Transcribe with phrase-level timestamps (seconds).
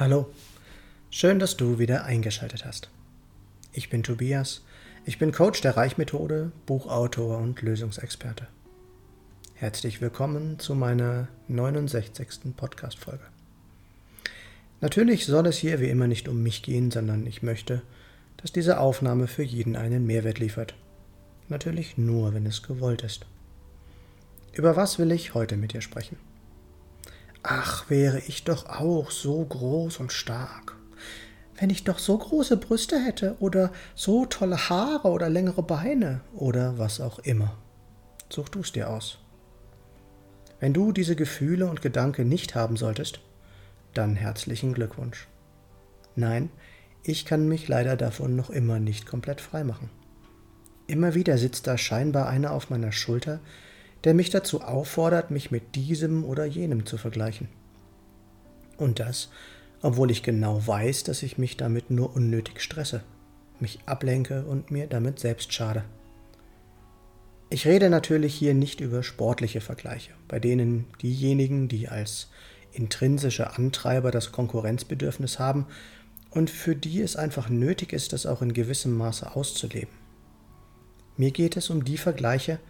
[0.00, 0.32] Hallo,
[1.10, 2.88] schön, dass du wieder eingeschaltet hast.
[3.72, 4.62] Ich bin Tobias,
[5.04, 8.46] ich bin Coach der Reichmethode, Buchautor und Lösungsexperte.
[9.54, 12.54] Herzlich willkommen zu meiner 69.
[12.56, 13.24] Podcast-Folge.
[14.80, 17.82] Natürlich soll es hier wie immer nicht um mich gehen, sondern ich möchte,
[18.36, 20.76] dass diese Aufnahme für jeden einen Mehrwert liefert.
[21.48, 23.26] Natürlich nur, wenn es gewollt ist.
[24.52, 26.27] Über was will ich heute mit dir sprechen?
[27.42, 30.76] Ach, wäre ich doch auch so groß und stark.
[31.58, 36.78] Wenn ich doch so große Brüste hätte oder so tolle Haare oder längere Beine oder
[36.78, 37.56] was auch immer.
[38.28, 39.18] Such du es dir aus.
[40.60, 43.20] Wenn du diese Gefühle und Gedanken nicht haben solltest,
[43.94, 45.28] dann herzlichen Glückwunsch.
[46.16, 46.50] Nein,
[47.02, 49.88] ich kann mich leider davon noch immer nicht komplett frei machen.
[50.86, 53.40] Immer wieder sitzt da scheinbar einer auf meiner Schulter,
[54.04, 57.48] der mich dazu auffordert, mich mit diesem oder jenem zu vergleichen.
[58.76, 59.30] Und das,
[59.82, 63.02] obwohl ich genau weiß, dass ich mich damit nur unnötig stresse,
[63.60, 65.84] mich ablenke und mir damit selbst schade.
[67.50, 72.28] Ich rede natürlich hier nicht über sportliche Vergleiche, bei denen diejenigen, die als
[72.72, 75.66] intrinsische Antreiber das Konkurrenzbedürfnis haben
[76.30, 79.94] und für die es einfach nötig ist, das auch in gewissem Maße auszuleben.
[81.16, 82.60] Mir geht es um die Vergleiche,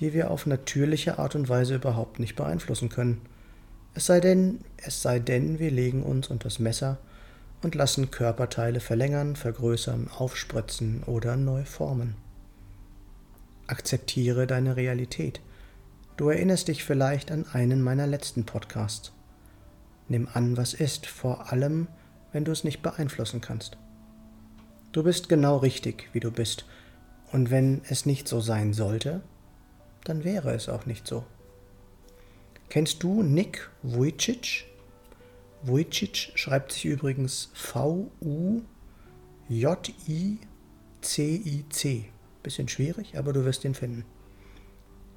[0.00, 3.22] die wir auf natürliche Art und Weise überhaupt nicht beeinflussen können.
[3.94, 6.98] Es sei denn, es sei denn, wir legen uns unter das Messer
[7.62, 12.16] und lassen Körperteile verlängern, vergrößern, aufspritzen oder neu formen.
[13.66, 15.40] Akzeptiere deine Realität.
[16.16, 19.12] Du erinnerst dich vielleicht an einen meiner letzten Podcasts.
[20.08, 21.88] Nimm an, was ist, vor allem,
[22.32, 23.78] wenn du es nicht beeinflussen kannst.
[24.92, 26.66] Du bist genau richtig, wie du bist,
[27.32, 29.22] und wenn es nicht so sein sollte,
[30.04, 31.24] dann wäre es auch nicht so.
[32.68, 34.66] Kennst du Nick Vujicic?
[35.62, 38.64] Vujicic schreibt sich übrigens V-U-J-I-C-I-C.
[42.42, 44.04] Bisschen schwierig, aber du wirst ihn finden.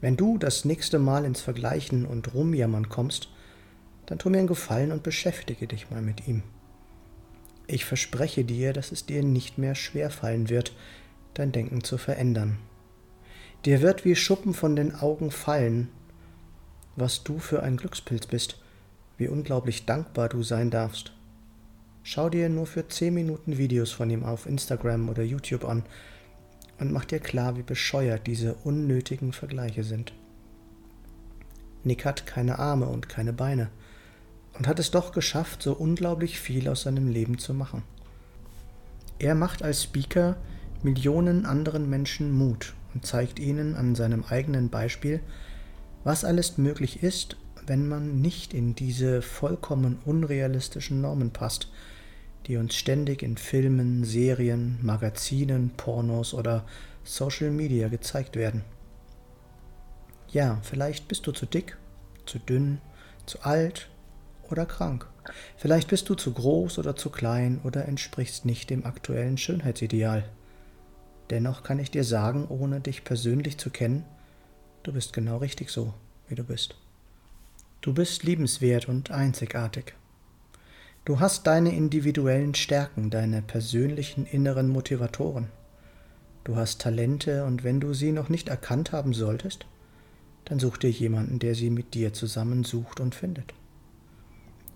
[0.00, 3.28] Wenn du das nächste Mal ins Vergleichen und Rumjammern kommst,
[4.06, 6.42] dann tu mir einen Gefallen und beschäftige dich mal mit ihm.
[7.68, 10.74] Ich verspreche dir, dass es dir nicht mehr schwerfallen wird,
[11.34, 12.58] dein Denken zu verändern.
[13.64, 15.88] Dir wird wie Schuppen von den Augen fallen,
[16.96, 18.60] was du für ein Glückspilz bist,
[19.18, 21.12] wie unglaublich dankbar du sein darfst.
[22.02, 25.84] Schau dir nur für 10 Minuten Videos von ihm auf Instagram oder YouTube an
[26.80, 30.12] und mach dir klar, wie bescheuert diese unnötigen Vergleiche sind.
[31.84, 33.70] Nick hat keine Arme und keine Beine
[34.58, 37.84] und hat es doch geschafft, so unglaublich viel aus seinem Leben zu machen.
[39.20, 40.36] Er macht als Speaker
[40.82, 45.20] Millionen anderen Menschen Mut und zeigt ihnen an seinem eigenen Beispiel,
[46.04, 47.36] was alles möglich ist,
[47.66, 51.68] wenn man nicht in diese vollkommen unrealistischen Normen passt,
[52.46, 56.64] die uns ständig in Filmen, Serien, Magazinen, Pornos oder
[57.04, 58.64] Social Media gezeigt werden.
[60.30, 61.76] Ja, vielleicht bist du zu dick,
[62.26, 62.78] zu dünn,
[63.26, 63.88] zu alt
[64.50, 65.06] oder krank.
[65.56, 70.24] Vielleicht bist du zu groß oder zu klein oder entsprichst nicht dem aktuellen Schönheitsideal.
[71.32, 74.04] Dennoch kann ich dir sagen, ohne dich persönlich zu kennen,
[74.82, 75.94] du bist genau richtig so,
[76.28, 76.76] wie du bist.
[77.80, 79.94] Du bist liebenswert und einzigartig.
[81.06, 85.48] Du hast deine individuellen Stärken, deine persönlichen inneren Motivatoren.
[86.44, 89.64] Du hast Talente und wenn du sie noch nicht erkannt haben solltest,
[90.44, 93.54] dann such dir jemanden, der sie mit dir zusammen sucht und findet.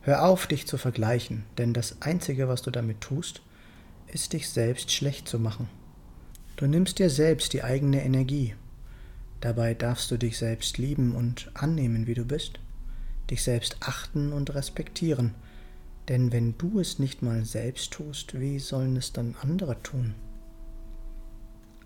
[0.00, 3.42] Hör auf, dich zu vergleichen, denn das Einzige, was du damit tust,
[4.06, 5.68] ist dich selbst schlecht zu machen.
[6.58, 8.56] Du nimmst dir selbst die eigene Energie.
[9.40, 12.58] Dabei darfst du dich selbst lieben und annehmen, wie du bist,
[13.30, 15.36] dich selbst achten und respektieren,
[16.08, 20.16] denn wenn du es nicht mal selbst tust, wie sollen es dann andere tun?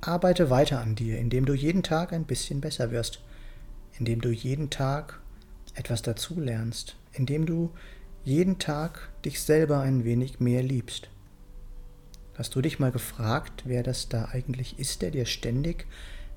[0.00, 3.20] Arbeite weiter an dir, indem du jeden Tag ein bisschen besser wirst,
[3.98, 5.20] indem du jeden Tag
[5.74, 7.72] etwas dazulernst, indem du
[8.24, 11.10] jeden Tag dich selber ein wenig mehr liebst.
[12.34, 15.86] Hast du dich mal gefragt, wer das da eigentlich ist, der dir ständig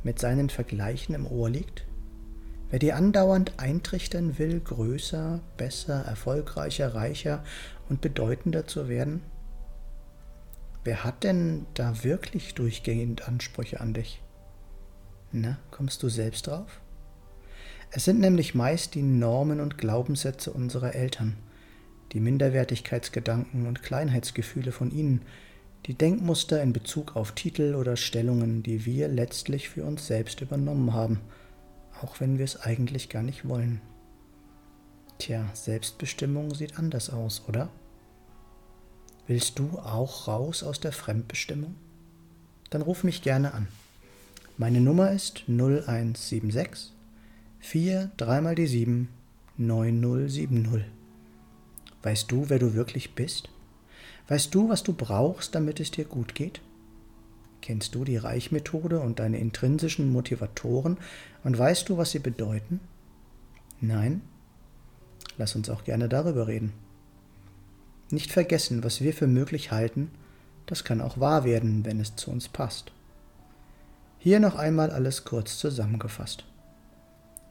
[0.04, 1.86] mit seinen Vergleichen im Ohr liegt?
[2.70, 7.44] Wer dir andauernd eintrichtern will, größer, besser, erfolgreicher, reicher
[7.88, 9.22] und bedeutender zu werden?
[10.84, 14.22] Wer hat denn da wirklich durchgehend Ansprüche an dich?
[15.32, 16.82] Na, kommst du selbst drauf?
[17.92, 21.38] Es sind nämlich meist die Normen und Glaubenssätze unserer Eltern,
[22.12, 25.22] die Minderwertigkeitsgedanken und Kleinheitsgefühle von ihnen,
[25.86, 30.94] die Denkmuster in Bezug auf Titel oder Stellungen, die wir letztlich für uns selbst übernommen
[30.94, 31.22] haben,
[32.02, 33.82] auch wenn wir es eigentlich gar nicht wollen.
[35.20, 37.70] Tja, Selbstbestimmung sieht anders aus, oder?
[39.28, 41.76] Willst du auch raus aus der Fremdbestimmung?
[42.70, 43.68] Dann ruf mich gerne an.
[44.58, 46.94] Meine Nummer ist 0176
[47.60, 49.10] 4 3 mal die 7
[49.58, 50.84] 9070.
[52.04, 53.50] Weißt du, wer du wirklich bist?
[54.28, 56.62] Weißt du, was du brauchst, damit es dir gut geht?
[57.62, 60.98] Kennst du die Reichmethode und deine intrinsischen Motivatoren
[61.44, 62.80] und weißt du, was sie bedeuten?
[63.82, 64.22] Nein?
[65.38, 66.74] Lass uns auch gerne darüber reden.
[68.12, 70.12] Nicht vergessen, was wir für möglich halten,
[70.68, 72.92] das kann auch wahr werden, wenn es zu uns passt.
[74.20, 76.46] Hier noch einmal alles kurz zusammengefasst.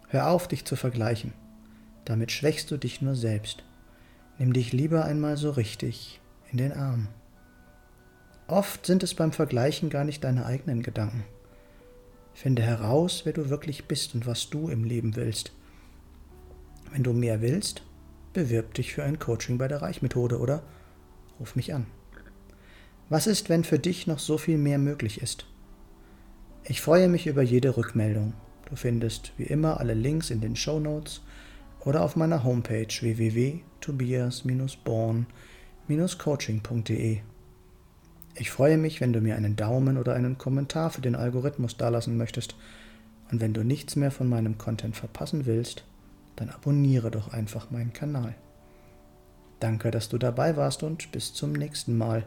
[0.08, 1.32] Hör auf, dich zu vergleichen.
[2.04, 3.62] Damit schwächst du dich nur selbst.
[4.38, 6.20] Nimm dich lieber einmal so richtig
[6.54, 7.08] in den Arm.
[8.46, 11.24] Oft sind es beim Vergleichen gar nicht deine eigenen Gedanken.
[12.32, 15.52] Finde heraus, wer du wirklich bist und was du im Leben willst.
[16.92, 17.82] Wenn du mehr willst,
[18.34, 20.62] bewirb dich für ein Coaching bei der Reichmethode oder
[21.40, 21.86] ruf mich an.
[23.08, 25.46] Was ist, wenn für dich noch so viel mehr möglich ist?
[26.62, 28.32] Ich freue mich über jede Rückmeldung.
[28.70, 31.20] Du findest wie immer alle Links in den Show Notes
[31.80, 32.86] oder auf meiner Homepage
[35.86, 37.20] www.tobias-born-coaching.de.
[38.36, 42.16] Ich freue mich, wenn du mir einen Daumen oder einen Kommentar für den Algorithmus dalassen
[42.16, 42.56] möchtest.
[43.30, 45.84] Und wenn du nichts mehr von meinem Content verpassen willst,
[46.36, 48.34] dann abonniere doch einfach meinen Kanal.
[49.60, 52.24] Danke, dass du dabei warst und bis zum nächsten Mal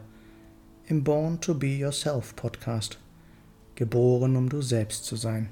[0.86, 2.98] im Born to Be Yourself Podcast.
[3.74, 5.50] Geboren, um du selbst zu sein.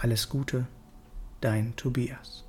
[0.00, 0.66] Alles Gute,
[1.40, 2.44] dein Tobias.